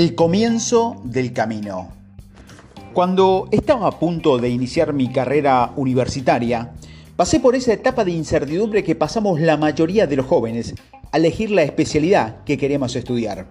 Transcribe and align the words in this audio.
El 0.00 0.14
comienzo 0.14 0.98
del 1.04 1.34
camino. 1.34 1.90
Cuando 2.94 3.48
estaba 3.50 3.86
a 3.86 3.98
punto 3.98 4.38
de 4.38 4.48
iniciar 4.48 4.94
mi 4.94 5.12
carrera 5.12 5.74
universitaria, 5.76 6.72
pasé 7.16 7.38
por 7.38 7.54
esa 7.54 7.74
etapa 7.74 8.02
de 8.02 8.12
incertidumbre 8.12 8.82
que 8.82 8.94
pasamos 8.94 9.42
la 9.42 9.58
mayoría 9.58 10.06
de 10.06 10.16
los 10.16 10.24
jóvenes 10.24 10.74
al 11.12 11.26
elegir 11.26 11.50
la 11.50 11.64
especialidad 11.64 12.42
que 12.44 12.56
queremos 12.56 12.96
estudiar. 12.96 13.48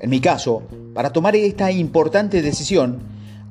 En 0.00 0.10
mi 0.10 0.18
caso, 0.18 0.64
para 0.94 1.12
tomar 1.12 1.36
esta 1.36 1.70
importante 1.70 2.42
decisión, 2.42 2.98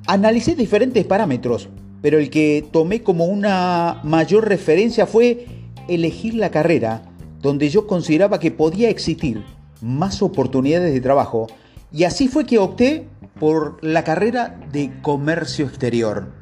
analicé 0.06 0.54
diferentes 0.54 1.06
parámetros, 1.06 1.70
pero 2.02 2.20
el 2.20 2.30
que 2.30 2.68
tomé 2.74 3.04
como 3.04 3.24
una 3.24 4.02
mayor 4.04 4.50
referencia 4.50 5.08
fue 5.08 5.48
elegir 5.88 6.34
la 6.34 6.52
carrera 6.52 7.04
donde 7.42 7.70
yo 7.70 7.88
consideraba 7.88 8.42
que 8.42 8.52
podía 8.52 8.90
existir 8.90 9.46
más 9.80 10.22
oportunidades 10.22 10.94
de 10.94 11.00
trabajo 11.00 11.48
y 11.94 12.04
así 12.04 12.28
fue 12.28 12.46
que 12.46 12.58
opté 12.58 13.08
por 13.40 13.78
la 13.82 14.04
carrera 14.04 14.60
de 14.72 14.92
comercio 15.02 15.66
exterior. 15.66 16.34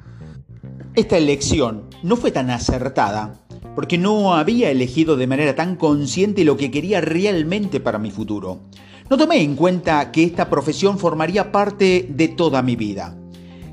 Esta 0.96 1.18
elección 1.18 1.90
no 2.04 2.16
fue 2.16 2.32
tan 2.32 2.50
acertada 2.50 3.42
porque 3.76 3.98
no 3.98 4.34
había 4.34 4.72
elegido 4.72 5.16
de 5.16 5.28
manera 5.28 5.56
tan 5.56 5.76
consciente 5.76 6.44
lo 6.44 6.58
que 6.58 6.72
quería 6.72 7.02
realmente 7.02 7.80
para 7.80 8.00
mi 8.00 8.12
futuro. 8.12 8.62
No 9.10 9.18
tomé 9.18 9.42
en 9.42 9.56
cuenta 9.56 10.12
que 10.12 10.24
esta 10.24 10.50
profesión 10.50 10.98
formaría 10.98 11.52
parte 11.52 12.08
de 12.10 12.28
toda 12.30 12.62
mi 12.62 12.76
vida. 12.76 13.18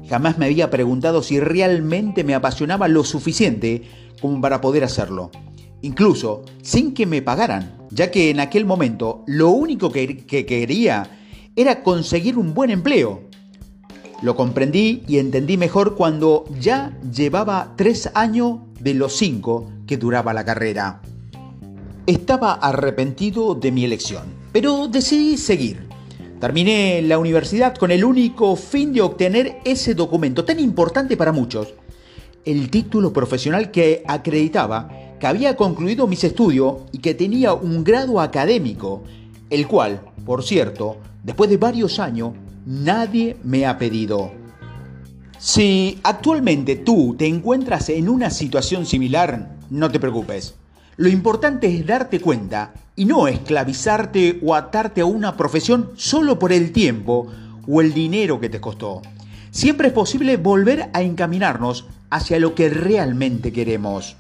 Jamás 0.09 0.39
me 0.39 0.47
había 0.47 0.71
preguntado 0.71 1.23
si 1.23 1.39
realmente 1.39 2.25
me 2.25 2.35
apasionaba 2.35 2.89
lo 2.89 3.05
suficiente 3.05 3.83
como 4.21 4.41
para 4.41 4.61
poder 4.61 4.85
hacerlo. 4.85 5.31
Incluso 5.83 6.45
sin 6.63 6.93
que 6.95 7.07
me 7.07 7.23
pagaran, 7.23 7.77
ya 7.91 8.11
que 8.11 8.31
en 8.31 8.41
aquel 8.41 8.65
momento 8.65 9.23
lo 9.27 9.51
único 9.51 9.93
que, 9.93 10.27
quería 10.27 11.18
era 11.59 11.83
conseguir 11.83 12.39
un 12.39 12.55
buen 12.55 12.71
empleo. 12.71 13.23
Lo 14.23 14.37
comprendí 14.37 15.03
y 15.09 15.19
entendí 15.19 15.57
mejor 15.57 15.97
cuando 15.97 16.45
ya 16.61 16.97
llevaba 17.13 17.75
tres 17.77 18.09
años 18.15 18.61
de 18.79 18.95
los 18.95 19.17
cinco 19.17 19.69
que 19.85 19.97
duraba 19.97 20.33
la 20.33 20.45
carrera. 20.45 21.03
Estaba 22.07 22.53
arrepentido 22.53 23.57
de 23.57 23.73
mi 23.73 23.85
elección, 23.85 24.23
pero 24.53 24.87
decidí 24.87 25.37
seguir. 25.37 25.89
Terminé 26.41 27.03
la 27.03 27.19
universidad 27.19 27.75
con 27.75 27.91
el 27.91 28.05
único 28.05 28.55
fin 28.55 28.93
de 28.93 29.01
obtener 29.01 29.59
ese 29.65 29.97
documento 29.97 30.45
tan 30.45 30.61
importante 30.61 31.17
para 31.17 31.33
muchos, 31.33 31.75
el 32.45 32.71
título 32.71 33.13
profesional 33.13 33.73
que 33.73 34.05
acreditaba 34.07 34.89
que 35.19 35.27
había 35.27 35.57
concluido 35.57 36.07
mis 36.07 36.23
estudios 36.23 36.83
y 36.93 36.99
que 36.99 37.15
tenía 37.15 37.53
un 37.53 37.83
grado 37.83 38.21
académico, 38.21 39.03
el 39.51 39.67
cual, 39.67 40.01
por 40.25 40.43
cierto, 40.43 40.99
después 41.23 41.49
de 41.51 41.57
varios 41.57 41.99
años, 41.99 42.33
nadie 42.67 43.37
me 43.45 43.67
ha 43.67 43.79
pedido. 43.79 44.33
Si 45.39 46.01
actualmente 46.03 46.77
tú 46.77 47.15
te 47.17 47.27
encuentras 47.27 47.89
en 47.89 48.09
una 48.09 48.31
situación 48.31 48.87
similar, 48.87 49.57
no 49.71 49.91
te 49.91 50.01
preocupes. 50.01 50.55
Lo 50.97 51.09
importante 51.09 51.69
es 51.69 51.87
darte 51.87 52.21
cuenta 52.21 52.75
y 52.97 53.05
no 53.05 53.29
esclavizarte 53.29 54.41
o 54.43 54.57
atarte 54.57 55.01
a 55.01 55.07
una 55.07 55.37
profesión 55.37 55.93
solo 55.95 56.39
por 56.41 56.53
el 56.53 56.73
tiempo 56.73 57.29
o 57.69 57.81
el 57.81 57.95
dinero 57.95 58.41
que 58.41 58.49
te 58.49 58.61
costó. 58.61 59.03
Siempre 59.53 59.89
es 59.89 59.95
posible 59.95 60.37
volver 60.37 60.91
a 60.93 61.03
encaminarnos 61.03 61.87
hacia 62.11 62.41
lo 62.41 62.55
que 62.57 62.69
realmente 62.69 63.53
queremos. 63.53 64.17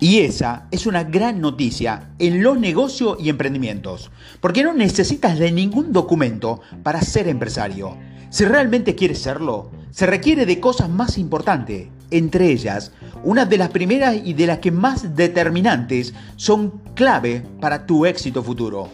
Y 0.00 0.20
esa 0.20 0.68
es 0.70 0.86
una 0.86 1.02
gran 1.02 1.40
noticia 1.40 2.10
en 2.20 2.42
los 2.42 2.58
negocios 2.58 3.18
y 3.20 3.30
emprendimientos, 3.30 4.10
porque 4.40 4.62
no 4.62 4.72
necesitas 4.72 5.38
de 5.38 5.50
ningún 5.50 5.92
documento 5.92 6.60
para 6.84 7.00
ser 7.00 7.26
empresario. 7.26 7.96
Si 8.30 8.44
realmente 8.44 8.94
quieres 8.94 9.18
serlo, 9.20 9.70
se 9.90 10.06
requiere 10.06 10.46
de 10.46 10.60
cosas 10.60 10.88
más 10.88 11.18
importantes, 11.18 11.88
entre 12.12 12.52
ellas, 12.52 12.92
una 13.24 13.44
de 13.44 13.58
las 13.58 13.70
primeras 13.70 14.16
y 14.24 14.34
de 14.34 14.46
las 14.46 14.58
que 14.58 14.70
más 14.70 15.16
determinantes 15.16 16.14
son 16.36 16.80
clave 16.94 17.42
para 17.60 17.84
tu 17.84 18.06
éxito 18.06 18.44
futuro, 18.44 18.88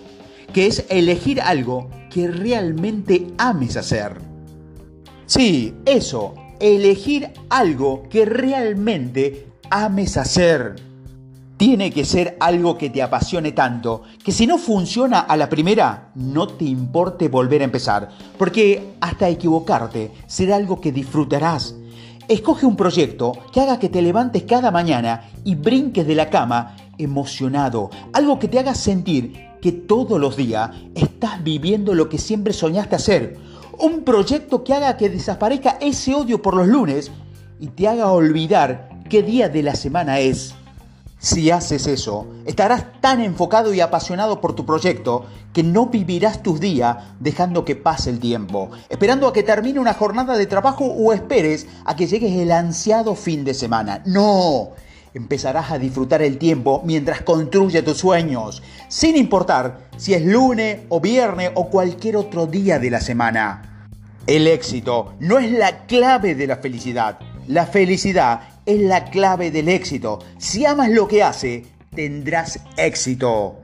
que 0.54 0.66
es 0.66 0.87
elegir 0.88 1.43
algo 1.43 1.91
que 2.10 2.28
realmente 2.28 3.26
ames 3.37 3.76
hacer. 3.76 4.14
Sí, 5.26 5.75
eso, 5.84 6.34
elegir 6.60 7.31
algo 7.50 8.09
que 8.09 8.25
realmente 8.25 9.48
ames 9.70 10.16
hacer 10.16 10.76
tiene 11.64 11.91
que 11.91 12.04
ser 12.04 12.36
algo 12.41 12.76
que 12.76 12.91
te 12.91 13.00
apasione 13.00 13.52
tanto, 13.52 14.02
que 14.22 14.32
si 14.32 14.47
no 14.47 14.58
funciona 14.58 15.20
a 15.20 15.34
la 15.34 15.48
primera, 15.48 16.10
no 16.14 16.47
te 16.47 16.66
importe 16.66 17.28
volver 17.28 17.62
a 17.62 17.64
empezar, 17.64 18.10
porque 18.36 18.97
hasta 19.00 19.30
equivocarte 19.30 20.10
será 20.26 20.56
algo 20.56 20.78
que 20.78 20.92
disfrutarás. 20.92 21.75
Escoge 22.28 22.66
un 22.66 22.76
proyecto 22.76 23.32
que 23.50 23.62
haga 23.62 23.78
que 23.78 23.88
te 23.88 24.02
levantes 24.02 24.42
cada 24.42 24.70
mañana 24.70 25.30
y 25.42 25.54
brinques 25.54 26.06
de 26.06 26.14
la 26.14 26.28
cama 26.28 26.76
emocionado, 26.98 27.88
algo 28.12 28.38
que 28.38 28.48
te 28.48 28.58
haga 28.58 28.75
sentir 28.75 29.32
que 29.62 29.72
todos 29.72 30.20
los 30.20 30.36
días 30.36 30.69
estás 30.94 31.42
viviendo 31.42 31.94
lo 31.94 32.10
que 32.10 32.19
siempre 32.19 32.52
soñaste 32.52 32.96
hacer. 32.96 33.38
Un 33.78 34.04
proyecto 34.04 34.64
que 34.64 34.75
haga 34.75 34.98
que 34.98 35.08
desaparezca 35.08 35.78
ese 35.81 36.14
odio 36.14 36.42
por 36.42 36.56
los 36.56 36.69
lunes 36.69 37.10
y 37.58 37.69
te 37.69 37.88
haga 37.88 38.12
olvidar 38.12 38.91
qué 39.08 39.22
día 39.22 39.48
de 39.48 39.62
la 39.62 39.75
semana 39.75 40.19
es. 40.19 40.54
Si 41.24 41.50
haces 41.50 41.86
eso, 41.86 42.26
estarás 42.44 43.00
tan 43.00 43.22
enfocado 43.22 43.72
y 43.72 43.80
apasionado 43.80 44.42
por 44.42 44.54
tu 44.54 44.66
proyecto 44.66 45.24
que 45.54 45.62
no 45.62 45.86
vivirás 45.86 46.42
tus 46.42 46.60
días 46.60 46.98
dejando 47.18 47.64
que 47.64 47.76
pase 47.76 48.10
el 48.10 48.20
tiempo, 48.20 48.68
esperando 48.90 49.26
a 49.26 49.32
que 49.32 49.42
termine 49.42 49.80
una 49.80 49.94
jornada 49.94 50.36
de 50.36 50.44
trabajo 50.44 50.84
o 50.84 51.14
esperes 51.14 51.66
a 51.86 51.96
que 51.96 52.06
llegue 52.06 52.42
el 52.42 52.52
ansiado 52.52 53.14
fin 53.14 53.42
de 53.42 53.54
semana. 53.54 54.02
No, 54.04 54.72
empezarás 55.14 55.70
a 55.70 55.78
disfrutar 55.78 56.20
el 56.20 56.36
tiempo 56.36 56.82
mientras 56.84 57.22
construye 57.22 57.80
tus 57.80 57.96
sueños, 57.96 58.62
sin 58.88 59.16
importar 59.16 59.88
si 59.96 60.12
es 60.12 60.22
lunes 60.26 60.80
o 60.90 61.00
viernes 61.00 61.52
o 61.54 61.70
cualquier 61.70 62.18
otro 62.18 62.46
día 62.46 62.78
de 62.78 62.90
la 62.90 63.00
semana. 63.00 63.88
El 64.26 64.46
éxito 64.46 65.14
no 65.20 65.38
es 65.38 65.50
la 65.50 65.86
clave 65.86 66.34
de 66.34 66.48
la 66.48 66.56
felicidad. 66.56 67.18
La 67.46 67.64
felicidad 67.64 68.53
es 68.66 68.80
la 68.80 69.04
clave 69.04 69.50
del 69.50 69.69
éxito. 69.69 70.19
Si 70.38 70.64
amas 70.66 70.91
lo 70.91 71.06
que 71.08 71.22
hace, 71.22 71.64
tendrás 71.94 72.60
éxito. 72.76 73.60